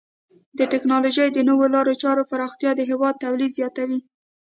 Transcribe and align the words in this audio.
د 0.57 0.59
ټکنالوژۍ 0.71 1.29
د 1.33 1.39
نوو 1.49 1.65
لارو 1.73 1.93
چارو 2.01 2.27
پراختیا 2.31 2.71
د 2.75 2.81
هیواد 2.89 3.21
تولیداتو 3.23 3.55
زیاتوي. 3.57 3.99